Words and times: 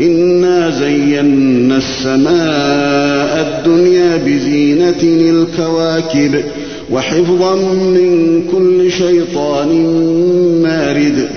إنا 0.00 0.70
زينا 0.70 1.76
السماء 1.76 3.46
الدنيا 3.46 4.16
بزينة 4.16 5.02
الكواكب 5.02 6.44
وحفظا 6.90 7.54
من 7.54 8.42
كل 8.52 8.90
شيطان 8.92 9.68
مارد 10.62 11.28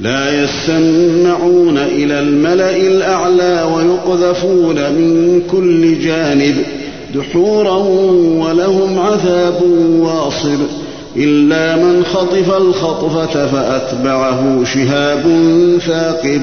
لا 0.00 0.44
يسمعون 0.44 1.78
إلى 1.78 2.20
الملأ 2.20 2.76
الأعلى 2.76 3.68
ويقذفون 3.74 4.74
من 4.74 5.42
كل 5.50 5.98
جانب 5.98 6.54
دحورا 7.14 7.76
ولهم 8.44 8.98
عذاب 8.98 9.62
واصب 10.00 10.58
إلا 11.16 11.76
من 11.76 12.04
خطف 12.04 12.56
الخطفة 12.56 13.46
فأتبعه 13.46 14.64
شهاب 14.64 15.22
ثاقب 15.86 16.42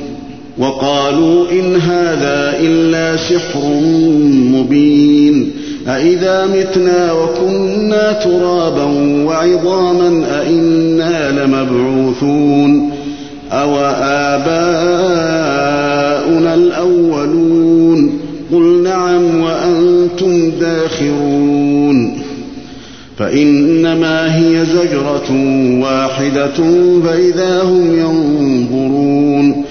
وقالوا 0.61 1.51
إن 1.51 1.75
هذا 1.75 2.59
إلا 2.59 3.17
سحر 3.17 3.61
مبين 4.53 5.51
أإذا 5.87 6.45
متنا 6.45 7.13
وكنا 7.13 8.11
ترابا 8.11 8.83
وعظاما 9.25 10.25
أإنا 10.41 11.31
لمبعوثون 11.31 12.91
أو 13.51 13.77
آباؤنا 14.35 14.51
الأولون 16.53 18.19
قل 18.51 18.83
نعم 18.83 19.41
وأنتم 19.41 20.51
داخرون 20.51 22.17
فإنما 23.17 24.37
هي 24.37 24.65
زجرة 24.65 25.31
واحدة 25.81 26.57
فإذا 27.05 27.63
هم 27.63 27.99
ينظرون 27.99 29.70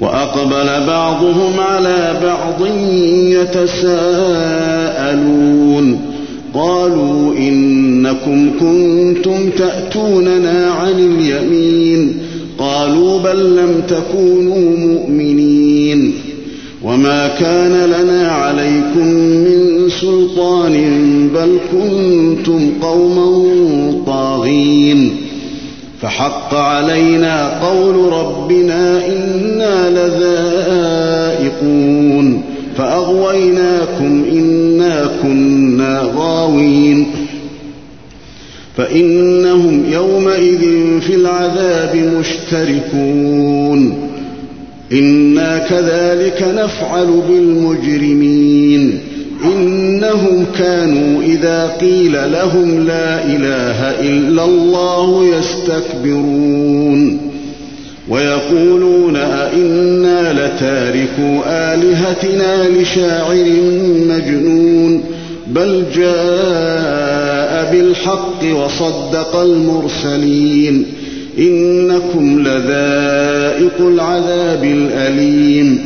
وأقبل 0.00 0.86
بعضهم 0.86 1.60
على 1.60 2.20
بعض 2.22 2.66
يتساءلون. 3.24 4.10
قالوا 6.54 7.36
إنكم 7.36 8.50
كنتم 8.60 9.50
تأتوننا 9.50 10.70
عن 10.70 10.92
اليمين. 10.92 12.18
قالوا 12.58 13.18
بل 13.18 13.56
لم 13.56 13.82
تكونوا 13.88 14.76
مؤمنين. 14.76 16.12
وما 16.82 17.28
كان 17.28 17.72
لنا 17.90 18.28
عليكم 18.28 19.06
من 19.16 19.88
سلطان 20.00 20.74
بل 21.34 21.58
كنتم 21.72 22.70
قوما 22.82 23.44
طاغين 24.06 25.16
فحق 26.00 26.54
علينا 26.54 27.66
قول 27.68 28.12
ربنا 28.12 29.06
إنا 29.06 29.90
لذائقون 31.38 32.42
فأغويناكم 32.76 34.24
إنا 34.32 35.10
كنا 35.22 36.12
غاوين 36.16 37.06
فإنهم 38.76 39.84
يومئذ 39.92 40.60
في 41.00 41.14
العذاب 41.14 41.96
مشتركون 41.96 44.09
إنا 44.92 45.58
كذلك 45.58 46.44
نفعل 46.56 47.22
بالمجرمين 47.28 49.00
إنهم 49.44 50.46
كانوا 50.58 51.22
إذا 51.22 51.66
قيل 51.80 52.32
لهم 52.32 52.86
لا 52.86 53.24
إله 53.24 54.00
إلا 54.00 54.44
الله 54.44 55.26
يستكبرون 55.38 57.30
ويقولون 58.08 59.16
أئنا 59.16 60.32
لتاركوا 60.32 61.42
آلهتنا 61.74 62.68
لشاعر 62.68 63.46
مجنون 64.08 65.04
بل 65.46 65.84
جاء 65.94 67.72
بالحق 67.72 68.44
وصدق 68.64 69.36
المرسلين 69.36 70.86
إنكم 71.38 72.40
لذائق 72.40 73.80
العذاب 73.80 74.64
الأليم. 74.64 75.78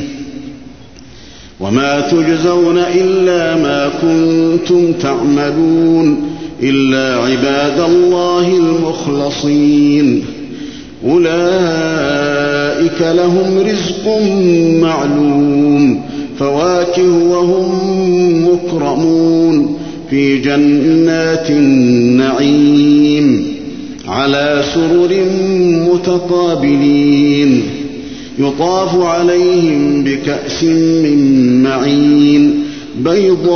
وما 1.61 2.01
تجزون 2.01 2.79
إلا 2.79 3.57
ما 3.57 3.91
كنتم 4.03 4.93
تعملون 4.93 6.31
إلا 6.63 7.17
عباد 7.17 7.81
الله 7.91 8.57
المخلصين. 8.57 10.25
أولئك 11.07 13.01
لهم 13.01 13.59
رزق 13.59 14.21
معلوم 14.81 16.01
فواكه 16.39 17.13
وهم 17.29 18.49
مكرمون. 18.49 19.79
في 20.11 20.39
جنات 20.39 21.51
النعيم. 21.51 23.54
على 24.09 24.63
سرر 24.75 25.25
متقابلين. 25.93 27.63
يطاف 28.39 29.01
عليهم 29.01 30.05
بكأس 30.05 30.65
من 30.65 31.63
معين. 31.63 32.65
بيضاء 32.99 33.51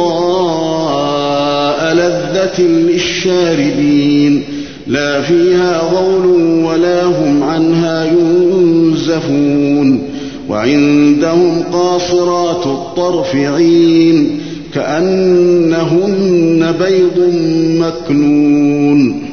لذة 1.94 2.62
للشاربين. 2.62 4.42
لا 4.87 5.22
فيها 5.22 5.82
غول 5.94 6.26
ولا 6.64 7.05
هم 7.05 7.43
عنها 7.43 8.05
ينزفون. 8.05 10.02
وعندهم 10.49 11.62
قاصرات 11.73 12.67
الطرف 12.67 13.37
عين. 13.37 14.40
كأنهن 14.75 16.75
بيض 16.81 17.34
مكنون. 17.81 19.27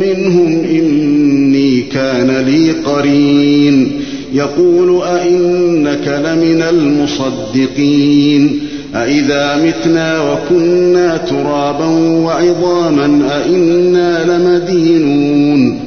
منهم 0.01 0.65
إني 0.65 1.81
كان 1.81 2.31
لي 2.31 2.71
قرين. 2.71 4.01
يقول 4.33 5.03
أئنك 5.03 6.09
لمن 6.09 6.63
المصدقين. 6.63 8.61
أإذا 8.95 9.57
متنا 9.57 10.33
وكنا 10.33 11.17
ترابا 11.17 11.87
وعظاما 12.25 13.29
أئنا 13.45 14.25
لمدينون. 14.25 15.81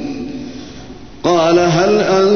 قال 1.24 1.58
هل 1.58 2.00
أنتم 2.00 2.35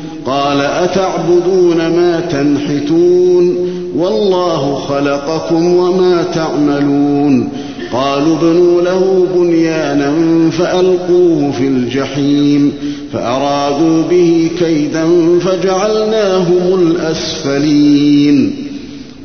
قال 0.25 0.61
أتعبدون 0.61 1.77
ما 1.77 2.19
تنحتون؟ 2.31 3.55
والله 3.97 4.75
خلقكم 4.75 5.75
وما 5.75 6.23
تعملون. 6.35 7.49
قالوا 7.93 8.37
ابنوا 8.37 8.81
له 8.81 9.27
بنيانا 9.35 10.13
فألقوه 10.49 11.51
في 11.51 11.67
الجحيم 11.67 12.73
فأرادوا 13.13 14.03
به 14.09 14.49
كيدا 14.59 15.05
فجعلناهم 15.39 16.79
الأسفلين. 16.81 18.55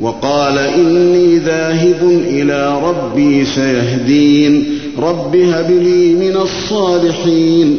وقال 0.01 0.59
إني 0.59 1.39
ذاهب 1.39 2.23
إلى 2.29 2.81
ربي 2.83 3.45
سيهدين. 3.45 4.65
رب 4.99 5.37
هب 5.37 5.71
لي 5.71 6.15
من 6.15 6.37
الصالحين. 6.37 7.79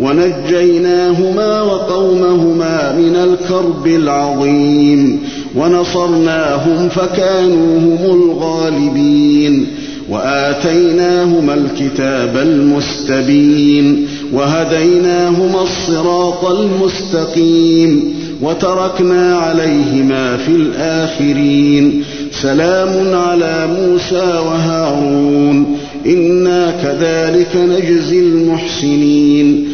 ونجيناهما 0.00 1.62
وقومهما 1.62 2.92
من 2.98 3.16
الكرب 3.16 3.86
العظيم 3.86 5.20
ونصرناهم 5.56 6.88
فكانوا 6.88 7.78
هم 7.78 7.98
الغالبين 8.04 9.66
وآتيناهما 10.08 11.54
الكتاب 11.54 12.36
المستبين 12.36 14.06
وهديناهما 14.32 15.62
الصراط 15.62 16.44
المستقيم 16.44 18.14
وتركنا 18.42 19.36
عليهما 19.38 20.36
في 20.36 20.52
الآخرين 20.52 22.04
سلام 22.42 23.14
على 23.14 23.68
موسى 23.80 24.38
وهارون 24.46 25.78
إنا 26.06 26.70
كذلك 26.82 27.56
نجزي 27.56 28.18
المحسنين 28.18 29.73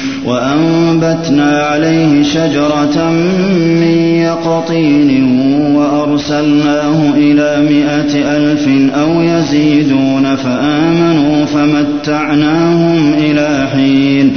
وأنبتنا 0.25 1.61
عليه 1.61 2.23
شجرة 2.23 3.11
من 3.81 3.97
يقطين 4.21 5.23
وأرسلناه 5.75 7.13
إلى 7.17 7.61
مائة 7.69 8.37
ألف 8.37 8.67
أو 8.95 9.21
يزيدون 9.21 10.35
فآمنوا 10.35 11.45
فمتعناهم 11.45 13.13
إلى 13.13 13.67
حين 13.73 14.33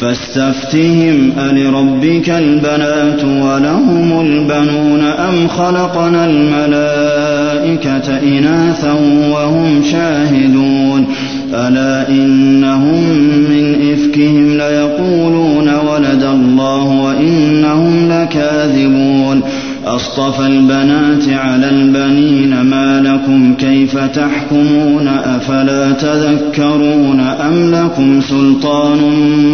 فاستفتهم 0.00 1.32
ألربك 1.38 2.30
البنات 2.30 3.24
ولهم 3.24 4.20
البنون 4.20 5.00
أم 5.00 5.48
خلقنا 5.48 6.24
الملائكة 6.26 8.18
إناثا 8.18 8.92
وهم 9.32 9.82
شاهدون 9.92 11.06
ألا 11.54 12.08
إنهم 12.08 13.02
من 13.50 13.92
إفكهم 13.92 14.54
ليقولون 14.56 15.68
ولد 15.68 16.22
الله 16.22 16.84
وإنهم 16.84 18.08
لكاذبون 18.08 19.42
أصطفى 19.86 20.46
البنات 20.46 21.28
على 21.28 21.70
البنين 21.70 22.60
ما 22.60 23.00
لكم 23.00 23.54
كيف 23.54 23.96
تحكمون 23.96 25.08
أفلا 25.08 25.92
تذكرون 25.92 27.20
أم 27.20 27.70
لكم 27.74 28.20
سلطان 28.20 28.98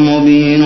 مبين 0.06 0.64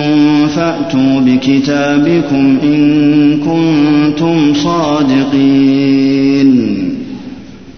فأتوا 0.55 1.19
بكتابكم 1.19 2.57
إن 2.63 3.37
كنتم 3.37 4.53
صادقين 4.53 6.01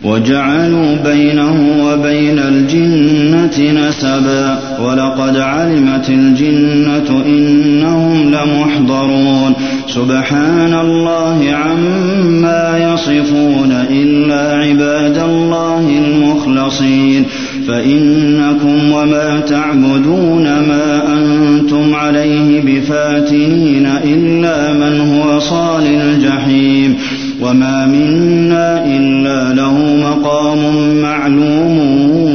وجعلوا 0.03 0.95
بينه 0.95 1.85
وبين 1.85 2.39
الجنة 2.39 3.87
نسبا 3.87 4.59
ولقد 4.79 5.37
علمت 5.37 6.09
الجنة 6.09 7.23
إنهم 7.25 8.31
لمحضرون 8.31 9.53
سبحان 9.87 10.73
الله 10.73 11.51
عما 11.53 12.93
يصفون 12.93 13.71
إلا 13.89 14.63
عباد 14.63 15.17
الله 15.17 15.89
المخلصين 16.05 17.25
فإنكم 17.67 18.91
وما 18.91 19.39
تعبدون 19.39 20.43
ما 20.43 21.03
أنتم 21.17 21.95
عليه 21.95 22.61
بفاتنين 22.61 23.87
إلا 24.03 24.73
من 24.73 24.99
هو 24.99 25.39
صال 25.39 25.83
الجحيم 25.85 26.97
وما 27.41 27.85
منا 27.85 28.85
إلا 28.85 29.53
له 29.53 29.77
مقام 29.95 30.59
معلوم 31.01 31.79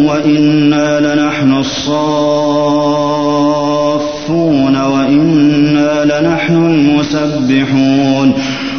وإنا 0.06 1.14
لنحن 1.14 1.52
الصافون 1.52 1.98
وإنا 4.76 6.04
لنحن 6.04 6.56
المسبحون 6.56 8.32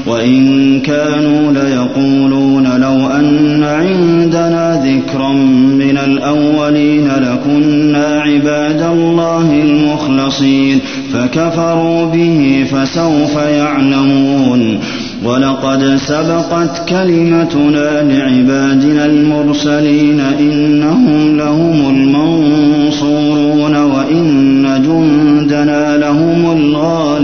وإن 0.08 0.80
كانوا 0.82 1.52
ليقولون 1.52 2.64
لو 2.64 3.08
أن 3.08 3.64
عندنا 3.64 4.82
ذكرا 4.86 5.34
من 5.80 5.98
الأولين 5.98 7.08
لكنا 7.08 8.22
عباد 8.22 8.82
الله 8.82 9.52
المخلصين 9.52 10.80
فكفروا 11.14 12.06
به 12.06 12.66
فسوف 12.72 13.36
يعلمون 13.36 14.80
ولقد 15.26 15.96
سبقت 15.96 16.90
كلمتنا 16.90 18.04
لعبادنا 18.04 19.06
المرسلين 19.06 20.20
إنهم 20.20 21.38
لهم 21.38 21.90
المنصورون 21.96 23.76
وإن 23.76 24.64
جندنا 24.86 25.98
لهم 25.98 26.52
الغالبون. 26.52 27.19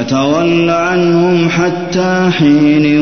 فتول 0.00 0.70
عنهم 0.70 1.48
حتى 1.48 2.30
حين 2.38 3.00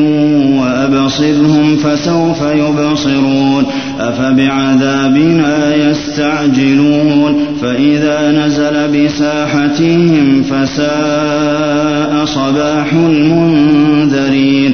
وأبصرهم 0.59 1.77
فسوف 1.77 2.41
يبصرون 2.41 3.65
أفبعذابنا 3.99 5.75
يستعجلون 5.75 7.45
فإذا 7.61 8.31
نزل 8.31 9.05
بساحتهم 9.05 10.43
فساء 10.43 12.25
صباح 12.25 12.93
المنذرين 12.93 14.73